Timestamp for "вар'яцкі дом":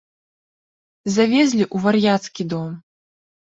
1.85-2.69